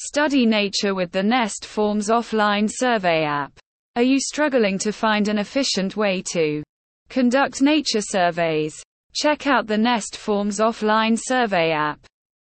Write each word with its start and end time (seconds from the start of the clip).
Study 0.00 0.46
nature 0.46 0.94
with 0.94 1.10
the 1.10 1.22
NestForms 1.22 2.08
offline 2.08 2.70
survey 2.72 3.24
app. 3.24 3.50
Are 3.96 4.02
you 4.04 4.20
struggling 4.20 4.78
to 4.78 4.92
find 4.92 5.26
an 5.26 5.38
efficient 5.38 5.96
way 5.96 6.22
to 6.34 6.62
conduct 7.08 7.62
nature 7.62 8.00
surveys? 8.00 8.80
Check 9.12 9.48
out 9.48 9.66
the 9.66 9.74
NestForms 9.74 10.60
offline 10.60 11.18
survey 11.20 11.72
app. 11.72 11.98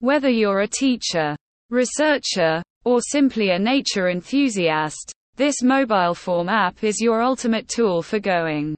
Whether 0.00 0.28
you're 0.28 0.62
a 0.62 0.66
teacher, 0.66 1.36
researcher, 1.70 2.64
or 2.84 3.00
simply 3.00 3.50
a 3.50 3.58
nature 3.60 4.08
enthusiast, 4.08 5.12
this 5.36 5.62
mobile 5.62 6.14
form 6.14 6.48
app 6.48 6.82
is 6.82 7.00
your 7.00 7.22
ultimate 7.22 7.68
tool 7.68 8.02
for 8.02 8.18
going 8.18 8.74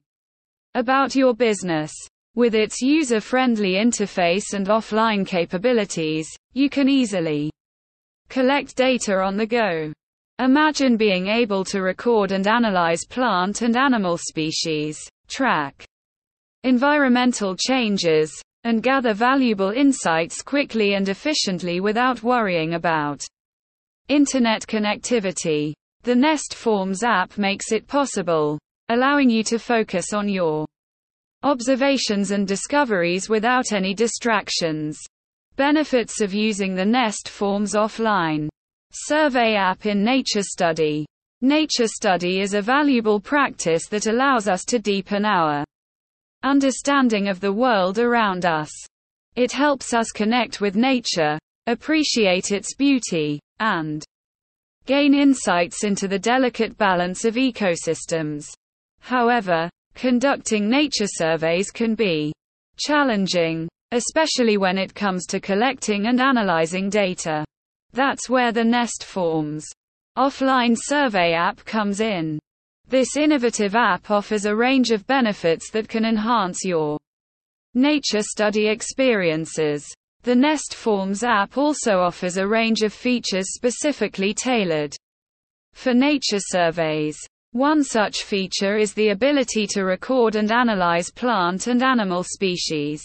about 0.75 1.15
your 1.15 1.33
business. 1.33 1.91
With 2.35 2.53
its 2.53 2.81
user 2.83 3.19
friendly 3.19 3.73
interface 3.73 4.53
and 4.53 4.67
offline 4.67 5.25
capabilities, 5.25 6.29
you 6.53 6.69
can 6.69 6.87
easily 6.87 7.49
collect 8.29 8.75
data 8.75 9.19
on 9.19 9.35
the 9.35 9.45
go. 9.45 9.91
Imagine 10.39 10.95
being 10.95 11.27
able 11.27 11.65
to 11.65 11.81
record 11.81 12.31
and 12.31 12.47
analyze 12.47 13.05
plant 13.09 13.61
and 13.61 13.75
animal 13.75 14.17
species, 14.17 14.97
track 15.27 15.85
environmental 16.63 17.55
changes, 17.55 18.31
and 18.63 18.83
gather 18.83 19.13
valuable 19.13 19.71
insights 19.71 20.41
quickly 20.41 20.93
and 20.93 21.09
efficiently 21.09 21.79
without 21.79 22.23
worrying 22.23 22.73
about 22.73 23.25
internet 24.09 24.65
connectivity. 24.67 25.73
The 26.03 26.13
NestForms 26.13 27.03
app 27.03 27.37
makes 27.37 27.71
it 27.71 27.87
possible, 27.87 28.57
allowing 28.89 29.29
you 29.29 29.43
to 29.43 29.59
focus 29.59 30.13
on 30.13 30.27
your 30.29 30.65
observations 31.43 32.31
and 32.31 32.47
discoveries 32.47 33.29
without 33.29 33.71
any 33.71 33.93
distractions. 33.93 34.99
Benefits 35.59 36.21
of 36.21 36.33
using 36.33 36.73
the 36.73 36.85
NestForms 36.85 37.75
offline. 37.75 38.47
Survey 38.93 39.55
app 39.55 39.85
in 39.85 40.05
Nature 40.05 40.41
Study. 40.41 41.05
Nature 41.41 41.87
Study 41.87 42.39
is 42.39 42.53
a 42.53 42.61
valuable 42.61 43.19
practice 43.19 43.89
that 43.89 44.07
allows 44.07 44.47
us 44.47 44.63
to 44.63 44.79
deepen 44.79 45.25
our 45.25 45.65
understanding 46.43 47.27
of 47.27 47.41
the 47.41 47.51
world 47.51 47.99
around 47.99 48.45
us. 48.45 48.69
It 49.35 49.51
helps 49.51 49.93
us 49.93 50.11
connect 50.11 50.61
with 50.61 50.77
nature, 50.77 51.37
appreciate 51.67 52.53
its 52.53 52.73
beauty, 52.73 53.41
and 53.59 54.01
gain 54.85 55.13
insights 55.13 55.83
into 55.83 56.07
the 56.07 56.19
delicate 56.19 56.77
balance 56.77 57.25
of 57.25 57.35
ecosystems. 57.35 58.53
However, 59.01 59.69
conducting 59.93 60.69
nature 60.69 61.07
surveys 61.07 61.69
can 61.69 61.95
be 61.95 62.31
challenging, 62.77 63.67
especially 63.91 64.57
when 64.57 64.77
it 64.77 64.93
comes 64.93 65.25
to 65.27 65.39
collecting 65.39 66.07
and 66.07 66.21
analyzing 66.21 66.89
data. 66.89 67.43
That's 67.93 68.29
where 68.29 68.51
the 68.51 68.61
NestForms 68.61 69.63
offline 70.17 70.77
survey 70.77 71.33
app 71.33 71.63
comes 71.65 72.01
in. 72.01 72.39
This 72.87 73.15
innovative 73.15 73.75
app 73.75 74.11
offers 74.11 74.45
a 74.45 74.55
range 74.55 74.91
of 74.91 75.07
benefits 75.07 75.71
that 75.71 75.87
can 75.87 76.05
enhance 76.05 76.65
your 76.65 76.97
nature 77.73 78.21
study 78.21 78.67
experiences. 78.67 79.87
The 80.23 80.33
NestForms 80.33 81.23
app 81.23 81.57
also 81.57 81.99
offers 81.99 82.37
a 82.37 82.47
range 82.47 82.81
of 82.81 82.91
features 82.91 83.53
specifically 83.53 84.33
tailored 84.33 84.95
for 85.73 85.93
nature 85.93 86.39
surveys. 86.39 87.17
One 87.53 87.83
such 87.83 88.23
feature 88.23 88.77
is 88.77 88.93
the 88.93 89.09
ability 89.09 89.65
to 89.67 89.83
record 89.83 90.35
and 90.35 90.51
analyze 90.51 91.09
plant 91.09 91.67
and 91.67 91.81
animal 91.81 92.23
species. 92.23 93.01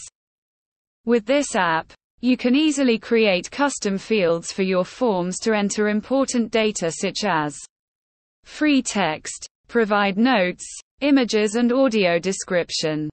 With 1.05 1.25
this 1.27 1.55
app, 1.55 1.93
you 2.21 2.35
can 2.35 2.55
easily 2.55 2.97
create 2.97 3.51
custom 3.51 3.99
fields 3.99 4.51
for 4.51 4.63
your 4.63 4.83
forms 4.83 5.37
to 5.39 5.53
enter 5.53 5.89
important 5.89 6.49
data 6.49 6.91
such 6.91 7.23
as 7.23 7.55
free 8.43 8.81
text, 8.81 9.47
provide 9.67 10.17
notes, 10.17 10.65
images 11.01 11.53
and 11.53 11.71
audio 11.71 12.17
description. 12.17 13.07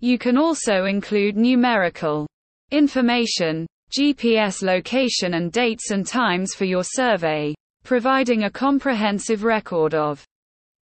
You 0.00 0.18
can 0.18 0.36
also 0.36 0.84
include 0.84 1.38
numerical 1.38 2.26
information, 2.70 3.66
GPS 3.90 4.62
location 4.62 5.32
and 5.32 5.50
dates 5.50 5.90
and 5.90 6.06
times 6.06 6.54
for 6.54 6.66
your 6.66 6.84
survey, 6.84 7.54
providing 7.84 8.44
a 8.44 8.50
comprehensive 8.50 9.42
record 9.42 9.94
of 9.94 10.22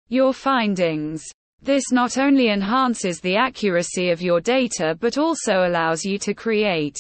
your 0.10 0.34
findings. 0.34 1.24
This 1.64 1.94
not 1.94 2.18
only 2.18 2.50
enhances 2.50 3.22
the 3.22 3.38
accuracy 3.38 4.10
of 4.10 4.22
your 4.22 4.42
data 4.42 4.98
but 5.00 5.18
also 5.18 5.66
allows 5.66 6.04
you 6.04 6.18
to 6.20 6.34
create 6.34 6.98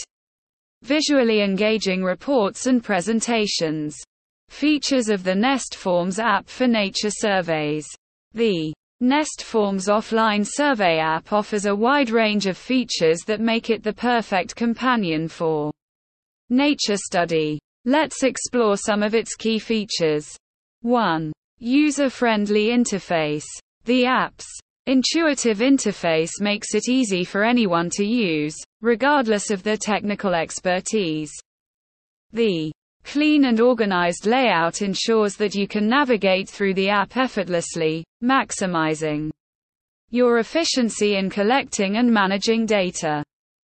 visually 0.83 1.41
engaging 1.41 2.01
reports 2.01 2.65
and 2.65 2.81
presentations. 2.81 3.97
Features 4.47 5.09
of 5.09 5.25
the 5.25 5.33
NestForms 5.33 6.17
app 6.17 6.47
for 6.47 6.65
nature 6.65 7.09
surveys. 7.09 7.85
The 8.33 8.73
NestForms 9.01 9.89
offline 9.89 10.47
survey 10.49 10.97
app 10.97 11.33
offers 11.33 11.65
a 11.65 11.75
wide 11.75 12.09
range 12.09 12.45
of 12.45 12.57
features 12.57 13.19
that 13.25 13.41
make 13.41 13.69
it 13.69 13.83
the 13.83 13.93
perfect 13.93 14.55
companion 14.55 15.27
for 15.27 15.73
nature 16.49 16.95
study. 16.95 17.59
Let's 17.83 18.23
explore 18.23 18.77
some 18.77 19.03
of 19.03 19.13
its 19.13 19.35
key 19.35 19.59
features. 19.59 20.33
1. 20.83 21.33
User-friendly 21.59 22.67
interface. 22.67 23.43
The 23.85 24.05
app's 24.05 24.47
intuitive 24.85 25.59
interface 25.59 26.39
makes 26.39 26.73
it 26.75 26.89
easy 26.89 27.23
for 27.23 27.43
anyone 27.43 27.89
to 27.91 28.05
use, 28.05 28.55
regardless 28.81 29.51
of 29.51 29.63
their 29.63 29.77
technical 29.77 30.33
expertise. 30.33 31.31
The 32.31 32.71
Clean 33.03 33.45
and 33.45 33.59
organized 33.59 34.25
layout 34.25 34.81
ensures 34.81 35.35
that 35.35 35.55
you 35.55 35.67
can 35.67 35.87
navigate 35.87 36.49
through 36.49 36.73
the 36.73 36.89
app 36.89 37.17
effortlessly, 37.17 38.03
maximizing 38.23 39.29
your 40.09 40.39
efficiency 40.39 41.17
in 41.17 41.29
collecting 41.29 41.97
and 41.97 42.11
managing 42.11 42.65
data. 42.65 43.23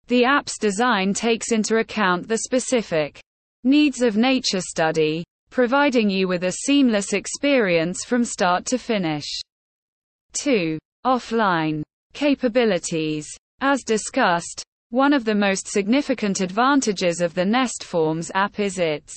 The 0.09 0.25
app's 0.25 0.59
design 0.59 1.15
takes 1.15 1.53
into 1.53 1.77
account 1.77 2.27
the 2.27 2.39
specific 2.39 3.21
needs 3.65 4.03
of 4.03 4.17
nature 4.17 4.61
study, 4.61 5.25
providing 5.51 6.11
you 6.11 6.27
with 6.27 6.45
a 6.45 6.53
seamless 6.53 7.13
experience 7.13 8.05
from 8.05 8.25
start 8.25 8.65
to 8.67 8.79
finish. 8.79 9.27
2. 10.33 10.79
Offline 11.05 11.83
capabilities. 12.13 13.27
As 13.61 13.83
discussed, 13.83 14.63
one 14.91 15.13
of 15.13 15.25
the 15.25 15.35
most 15.35 15.69
significant 15.69 16.41
advantages 16.41 17.21
of 17.21 17.35
the 17.35 17.45
NestForms 17.45 18.31
app 18.35 18.59
is 18.59 18.79
its 18.79 19.15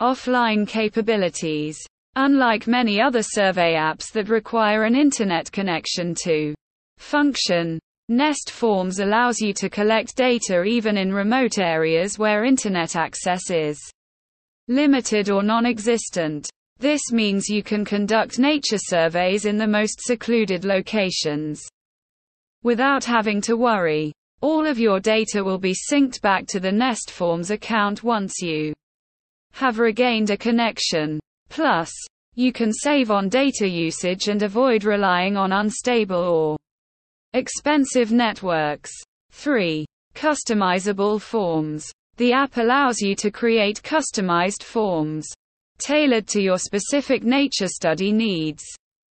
offline 0.00 0.66
capabilities. 0.66 1.78
Unlike 2.16 2.66
many 2.66 3.00
other 3.00 3.22
survey 3.22 3.74
apps 3.74 4.12
that 4.12 4.28
require 4.28 4.84
an 4.84 4.96
internet 4.96 5.50
connection 5.52 6.14
to 6.24 6.54
function, 6.98 7.78
NestForms 8.10 9.00
allows 9.00 9.40
you 9.40 9.52
to 9.54 9.70
collect 9.70 10.16
data 10.16 10.64
even 10.64 10.96
in 10.96 11.12
remote 11.12 11.58
areas 11.58 12.18
where 12.18 12.44
internet 12.44 12.96
access 12.96 13.50
is 13.50 13.78
limited 14.68 15.30
or 15.30 15.42
non-existent. 15.42 16.50
This 16.82 17.12
means 17.12 17.48
you 17.48 17.62
can 17.62 17.84
conduct 17.84 18.40
nature 18.40 18.76
surveys 18.76 19.44
in 19.44 19.56
the 19.56 19.68
most 19.68 20.00
secluded 20.00 20.64
locations 20.64 21.62
without 22.64 23.04
having 23.04 23.40
to 23.42 23.56
worry 23.56 24.12
all 24.40 24.66
of 24.66 24.80
your 24.80 24.98
data 24.98 25.44
will 25.44 25.58
be 25.58 25.76
synced 25.76 26.20
back 26.22 26.44
to 26.48 26.58
the 26.58 26.72
NestForms 26.72 27.52
account 27.52 28.02
once 28.02 28.42
you 28.42 28.74
have 29.52 29.78
regained 29.78 30.30
a 30.30 30.36
connection. 30.36 31.20
Plus, 31.50 31.92
you 32.34 32.52
can 32.52 32.72
save 32.72 33.12
on 33.12 33.28
data 33.28 33.68
usage 33.68 34.26
and 34.26 34.42
avoid 34.42 34.82
relying 34.82 35.36
on 35.36 35.52
unstable 35.52 36.16
or 36.16 36.56
expensive 37.32 38.10
networks. 38.10 38.90
3. 39.30 39.86
Customizable 40.16 41.20
forms. 41.20 41.88
The 42.16 42.32
app 42.32 42.56
allows 42.56 43.00
you 43.00 43.14
to 43.14 43.30
create 43.30 43.80
customized 43.84 44.64
forms 44.64 45.28
tailored 45.82 46.26
to 46.28 46.40
your 46.40 46.58
specific 46.58 47.24
nature 47.24 47.68
study 47.68 48.12
needs. 48.12 48.62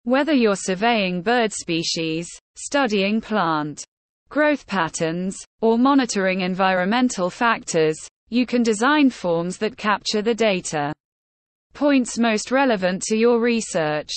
Whether 0.04 0.34
you're 0.34 0.56
surveying 0.56 1.22
bird 1.22 1.52
species, 1.54 2.28
studying 2.56 3.22
plant 3.22 3.84
growth 4.30 4.66
patterns, 4.68 5.38
or 5.62 5.78
monitoring 5.78 6.42
environmental 6.42 7.30
factors, 7.30 7.96
you 8.30 8.46
can 8.46 8.64
design 8.64 9.10
forms 9.10 9.58
that 9.60 9.78
capture 9.78 10.22
the 10.22 10.34
data 10.34 10.94
points 11.74 12.18
most 12.18 12.52
relevant 12.52 13.02
to 13.04 13.16
your 13.16 13.40
research. 13.40 14.12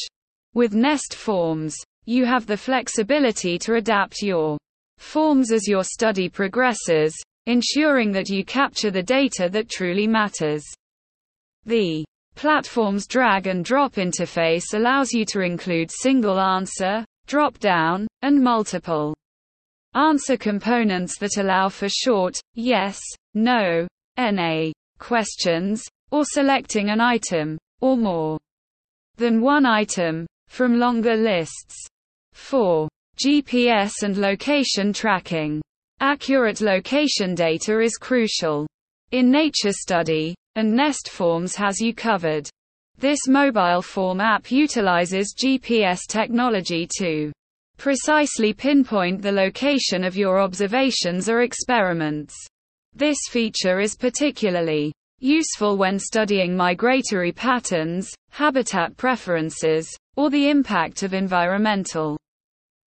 With 0.54 0.72
NestForms, 0.72 1.74
you 2.06 2.24
have 2.24 2.46
the 2.46 2.56
flexibility 2.56 3.58
to 3.58 3.74
adapt 3.74 4.22
your 4.22 4.56
forms 4.96 5.52
as 5.52 5.68
your 5.68 5.84
study 5.84 6.28
progresses, 6.28 7.14
ensuring 7.46 8.12
that 8.12 8.28
you 8.28 8.44
capture 8.44 8.90
the 8.90 9.02
data 9.02 9.48
that 9.50 9.68
truly 9.68 10.06
matters. 10.06 10.64
The 11.66 12.04
platform's 12.38 13.08
drag 13.08 13.48
and 13.48 13.64
drop 13.64 13.94
interface 13.94 14.72
allows 14.72 15.12
you 15.12 15.24
to 15.24 15.40
include 15.40 15.90
single 15.90 16.38
answer, 16.38 17.04
drop 17.26 17.58
down, 17.58 18.06
and 18.22 18.40
multiple 18.40 19.12
answer 19.94 20.36
components 20.36 21.18
that 21.18 21.36
allow 21.38 21.68
for 21.68 21.88
short, 21.88 22.38
yes, 22.54 23.00
no, 23.34 23.88
NA 24.16 24.70
questions, 25.00 25.82
or 26.12 26.24
selecting 26.24 26.90
an 26.90 27.00
item, 27.00 27.58
or 27.80 27.96
more 27.96 28.38
than 29.16 29.40
one 29.40 29.66
item, 29.66 30.24
from 30.46 30.78
longer 30.78 31.16
lists. 31.16 31.74
4. 32.34 32.88
GPS 33.18 34.04
and 34.04 34.16
location 34.16 34.92
tracking. 34.92 35.60
Accurate 35.98 36.60
location 36.60 37.34
data 37.34 37.80
is 37.80 37.96
crucial. 37.96 38.68
In 39.10 39.28
Nature 39.28 39.72
Study, 39.72 40.36
and 40.58 40.76
NestForms 40.76 41.54
has 41.54 41.80
you 41.80 41.94
covered. 41.94 42.50
This 42.96 43.28
mobile 43.28 43.80
form 43.80 44.20
app 44.20 44.50
utilizes 44.50 45.32
GPS 45.40 46.00
technology 46.08 46.88
to 46.98 47.30
precisely 47.76 48.52
pinpoint 48.52 49.22
the 49.22 49.30
location 49.30 50.02
of 50.02 50.16
your 50.16 50.40
observations 50.40 51.28
or 51.28 51.42
experiments. 51.42 52.34
This 52.92 53.18
feature 53.30 53.78
is 53.78 53.94
particularly 53.94 54.92
useful 55.20 55.76
when 55.76 55.96
studying 55.96 56.56
migratory 56.56 57.30
patterns, 57.30 58.12
habitat 58.30 58.96
preferences, 58.96 59.88
or 60.16 60.28
the 60.28 60.50
impact 60.50 61.04
of 61.04 61.14
environmental 61.14 62.18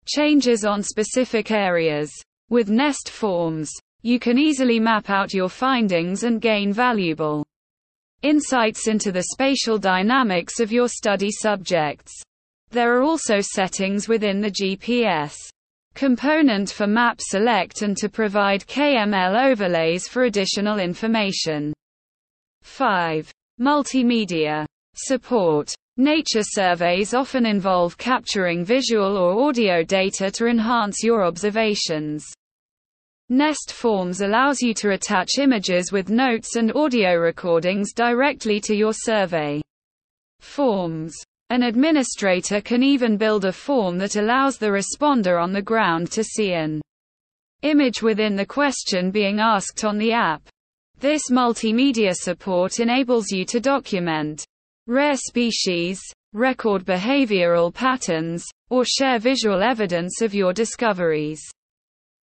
changes 0.06 0.64
on 0.64 0.82
specific 0.82 1.52
areas. 1.52 2.14
With 2.50 2.70
NestForms, 2.70 3.68
you 4.04 4.20
can 4.20 4.38
easily 4.38 4.80
map 4.80 5.10
out 5.10 5.34
your 5.34 5.50
findings 5.50 6.24
and 6.24 6.40
gain 6.40 6.72
valuable 6.72 7.44
insights 8.22 8.88
into 8.88 9.12
the 9.12 9.28
spatial 9.32 9.78
dynamics 9.78 10.60
of 10.60 10.72
your 10.72 10.88
study 10.88 11.32
subjects. 11.32 12.14
There 12.72 12.98
are 12.98 13.02
also 13.02 13.40
settings 13.40 14.08
within 14.08 14.42
the 14.42 14.52
GPS 14.52 15.36
component 15.96 16.70
for 16.70 16.86
map 16.86 17.20
select 17.20 17.82
and 17.82 17.98
to 17.98 18.08
provide 18.08 18.68
KML 18.68 19.50
overlays 19.50 20.08
for 20.08 20.26
additional 20.26 20.80
information. 20.80 21.74
5. 22.62 23.32
Multimedia 23.60 24.66
support. 24.96 25.74
Nature 25.98 26.44
surveys 26.44 27.16
often 27.16 27.46
involve 27.48 27.98
capturing 27.98 28.64
visual 28.64 29.18
or 29.18 29.48
audio 29.48 29.82
data 29.82 30.30
to 30.30 30.46
enhance 30.46 31.04
your 31.04 31.24
observations. 31.24 32.26
NestForms 33.30 34.24
allows 34.24 34.62
you 34.62 34.74
to 34.76 34.92
attach 34.92 35.38
images 35.38 35.92
with 35.92 36.10
notes 36.10 36.56
and 36.56 36.74
audio 36.74 37.16
recordings 37.16 37.92
directly 37.92 38.62
to 38.62 38.74
your 38.74 38.94
survey 38.94 39.62
forms. 40.40 41.14
An 41.50 41.64
administrator 41.64 42.62
can 42.62 42.84
even 42.84 43.18
build 43.18 43.44
a 43.44 43.52
form 43.52 43.98
that 43.98 44.16
allows 44.16 44.58
the 44.58 44.68
responder 44.68 45.44
on 45.44 45.52
the 45.52 45.62
ground 45.62 46.10
to 46.12 46.24
see 46.24 46.54
an 46.54 46.82
image 47.64 48.02
within 48.02 48.38
the 48.38 48.46
question 48.46 49.12
being 49.12 49.42
asked 49.42 49.84
on 49.84 49.98
the 49.98 50.14
app. 50.14 50.42
This 50.98 51.24
multimedia 51.30 52.16
support 52.16 52.80
enables 52.80 53.30
you 53.30 53.44
to 53.46 53.60
document 53.60 54.46
rare 54.88 55.18
species, 55.18 56.00
record 56.32 56.86
behavioral 56.86 57.74
patterns, 57.74 58.46
or 58.70 58.86
share 58.86 59.20
visual 59.20 59.62
evidence 59.62 60.22
of 60.22 60.34
your 60.34 60.54
discoveries. 60.54 61.42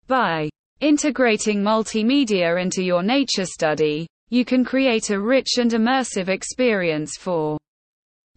By 0.08 0.49
integrating 0.80 1.62
multimedia 1.62 2.62
into 2.62 2.82
your 2.82 3.04
nature 3.04 3.46
study, 3.46 4.08
you 4.30 4.46
can 4.46 4.64
create 4.64 5.10
a 5.10 5.20
rich 5.20 5.58
and 5.58 5.72
immersive 5.72 6.30
experience 6.30 7.18
for 7.18 7.58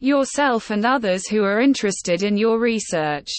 yourself 0.01 0.71
and 0.71 0.85
others 0.85 1.29
who 1.29 1.45
are 1.45 1.61
interested 1.61 2.23
in 2.23 2.37
your 2.37 2.59
research. 2.59 3.31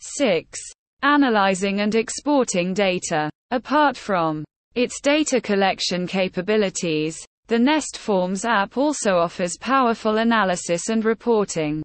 6. 0.00 0.60
Analyzing 1.02 1.80
and 1.80 1.94
exporting 1.94 2.74
data. 2.74 3.30
Apart 3.50 3.96
from 3.96 4.44
its 4.74 5.00
data 5.00 5.40
collection 5.40 6.06
capabilities, 6.06 7.18
the 7.46 7.56
NestForms 7.56 8.44
app 8.44 8.76
also 8.76 9.16
offers 9.16 9.58
powerful 9.60 10.18
analysis 10.18 10.88
and 10.88 11.04
reporting 11.04 11.82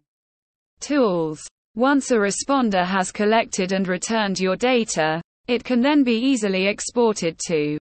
tools. 0.80 1.40
Once 1.76 2.10
a 2.10 2.16
responder 2.16 2.84
has 2.84 3.12
collected 3.12 3.72
and 3.72 3.86
returned 3.88 4.40
your 4.40 4.56
data, 4.56 5.20
it 5.50 5.64
can 5.64 5.80
then 5.80 6.04
be 6.04 6.14
easily 6.14 6.68
exported 6.68 7.36
to 7.44 7.76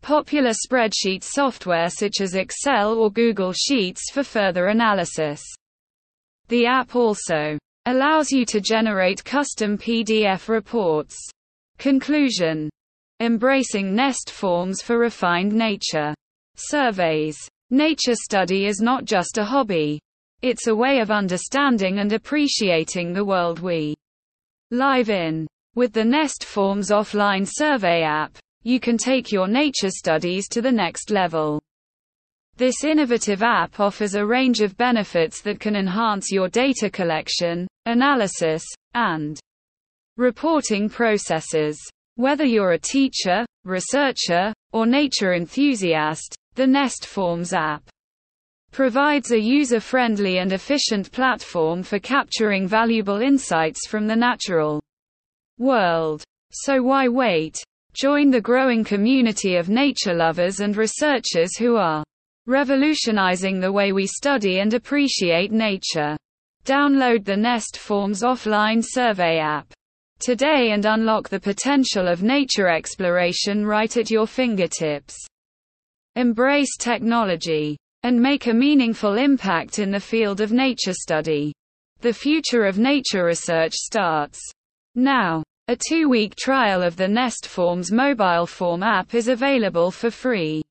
popular 0.00 0.52
spreadsheet 0.52 1.24
software 1.24 1.90
such 1.90 2.20
as 2.20 2.36
Excel 2.36 2.92
or 2.92 3.10
Google 3.10 3.52
Sheets 3.52 4.12
for 4.12 4.22
further 4.22 4.68
analysis. 4.68 5.42
The 6.46 6.66
app 6.66 6.94
also 6.94 7.58
allows 7.86 8.30
you 8.30 8.44
to 8.46 8.60
generate 8.60 9.24
custom 9.24 9.76
PDF 9.76 10.48
reports. 10.48 11.16
Conclusion 11.78 12.70
Embracing 13.18 13.92
NestForms 13.92 14.80
for 14.80 14.96
refined 14.96 15.52
nature. 15.52 16.14
Surveys. 16.54 17.36
Nature 17.70 18.14
study 18.14 18.66
is 18.66 18.78
not 18.80 19.04
just 19.04 19.36
a 19.38 19.44
hobby. 19.44 19.98
It's 20.42 20.68
a 20.68 20.76
way 20.76 21.00
of 21.00 21.10
understanding 21.10 21.98
and 21.98 22.12
appreciating 22.12 23.12
the 23.12 23.24
world 23.24 23.58
we 23.58 23.96
live 24.70 25.10
in. 25.10 25.48
With 25.76 25.92
the 25.92 26.02
NestForms 26.02 26.92
offline 26.92 27.48
survey 27.50 28.04
app, 28.04 28.38
you 28.62 28.78
can 28.78 28.96
take 28.96 29.32
your 29.32 29.48
nature 29.48 29.90
studies 29.90 30.46
to 30.50 30.62
the 30.62 30.70
next 30.70 31.10
level. 31.10 31.60
This 32.56 32.84
innovative 32.84 33.42
app 33.42 33.80
offers 33.80 34.14
a 34.14 34.24
range 34.24 34.60
of 34.60 34.76
benefits 34.76 35.40
that 35.40 35.58
can 35.58 35.74
enhance 35.74 36.30
your 36.30 36.48
data 36.48 36.88
collection, 36.88 37.66
analysis, 37.86 38.62
and 38.94 39.40
reporting 40.16 40.88
processes. 40.88 41.76
Whether 42.14 42.44
you're 42.44 42.74
a 42.74 42.78
teacher, 42.78 43.44
researcher, 43.64 44.52
or 44.72 44.86
nature 44.86 45.34
enthusiast, 45.34 46.36
the 46.54 46.66
NestForms 46.66 47.52
app 47.52 47.82
provides 48.70 49.32
a 49.32 49.40
user-friendly 49.40 50.38
and 50.38 50.52
efficient 50.52 51.10
platform 51.10 51.82
for 51.82 51.98
capturing 51.98 52.68
valuable 52.68 53.20
insights 53.20 53.88
from 53.88 54.06
the 54.06 54.14
natural 54.14 54.80
world. 55.58 56.22
So 56.52 56.82
why 56.82 57.08
wait? 57.08 57.62
Join 57.94 58.30
the 58.30 58.40
growing 58.40 58.82
community 58.82 59.56
of 59.56 59.68
nature 59.68 60.14
lovers 60.14 60.60
and 60.60 60.76
researchers 60.76 61.56
who 61.56 61.76
are 61.76 62.04
revolutionizing 62.46 63.60
the 63.60 63.72
way 63.72 63.92
we 63.92 64.06
study 64.06 64.58
and 64.58 64.74
appreciate 64.74 65.52
nature. 65.52 66.16
Download 66.64 67.24
the 67.24 67.34
NestForms 67.34 68.22
offline 68.22 68.84
survey 68.84 69.38
app 69.38 69.72
today 70.18 70.70
and 70.72 70.86
unlock 70.86 71.28
the 71.28 71.40
potential 71.40 72.08
of 72.08 72.22
nature 72.22 72.68
exploration 72.68 73.66
right 73.66 73.96
at 73.96 74.10
your 74.10 74.26
fingertips. 74.26 75.16
Embrace 76.16 76.76
technology 76.78 77.76
and 78.04 78.20
make 78.20 78.46
a 78.46 78.54
meaningful 78.54 79.14
impact 79.14 79.78
in 79.78 79.90
the 79.90 80.00
field 80.00 80.40
of 80.40 80.52
nature 80.52 80.92
study. 80.92 81.52
The 82.00 82.12
future 82.12 82.64
of 82.64 82.78
nature 82.78 83.24
research 83.24 83.74
starts 83.74 84.40
now. 84.94 85.42
A 85.68 85.76
two 85.76 86.10
week 86.10 86.36
trial 86.36 86.82
of 86.82 86.96
the 86.96 87.06
NestForms 87.06 87.90
mobile 87.90 88.46
form 88.46 88.82
app 88.82 89.14
is 89.14 89.28
available 89.28 89.90
for 89.90 90.10
free. 90.10 90.62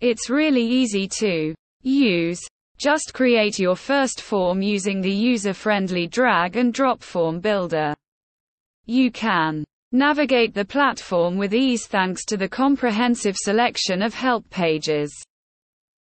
It's 0.00 0.28
really 0.28 0.64
easy 0.64 1.08
to 1.20 1.54
use. 1.82 2.40
Just 2.78 3.14
create 3.14 3.58
your 3.58 3.76
first 3.76 4.20
form 4.20 4.60
using 4.60 5.00
the 5.00 5.10
user 5.10 5.54
friendly 5.54 6.06
drag 6.06 6.56
and 6.56 6.74
drop 6.74 7.02
form 7.02 7.40
builder. 7.40 7.94
You 8.84 9.10
can 9.10 9.64
navigate 9.92 10.52
the 10.52 10.64
platform 10.64 11.38
with 11.38 11.54
ease 11.54 11.86
thanks 11.86 12.24
to 12.26 12.36
the 12.36 12.48
comprehensive 12.48 13.36
selection 13.36 14.02
of 14.02 14.12
help 14.12 14.48
pages. 14.50 15.10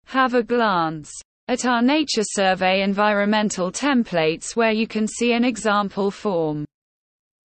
Have 0.05 0.33
a 0.33 0.43
glance 0.43 1.11
at 1.47 1.65
our 1.65 1.81
Nature 1.81 2.23
Survey 2.23 2.81
environmental 2.81 3.71
templates 3.71 4.55
where 4.55 4.71
you 4.71 4.87
can 4.87 5.07
see 5.07 5.33
an 5.33 5.45
example 5.45 6.11
form. 6.11 6.65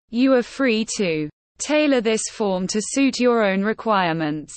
You 0.10 0.34
are 0.36 0.44
free 0.44 0.86
to 0.96 1.30
tailor 1.58 2.00
this 2.00 2.24
form 2.32 2.66
to 2.68 2.82
suit 2.82 3.20
your 3.20 3.44
own 3.44 3.62
requirements. 3.62 4.56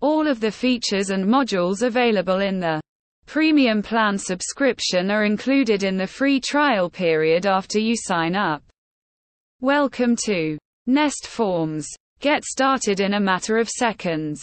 All 0.00 0.26
of 0.26 0.40
the 0.40 0.50
features 0.50 1.10
and 1.10 1.24
modules 1.24 1.82
available 1.82 2.40
in 2.40 2.58
the 2.58 2.80
premium 3.26 3.82
plan 3.82 4.18
subscription 4.18 5.12
are 5.12 5.24
included 5.24 5.84
in 5.84 5.96
the 5.96 6.08
free 6.08 6.40
trial 6.40 6.90
period 6.90 7.46
after 7.46 7.78
you 7.78 7.94
sign 7.96 8.34
up. 8.34 8.64
Welcome 9.60 10.16
to 10.24 10.58
NestForms. 10.88 11.86
Get 12.18 12.44
started 12.44 12.98
in 12.98 13.14
a 13.14 13.20
matter 13.20 13.58
of 13.58 13.68
seconds. 13.68 14.42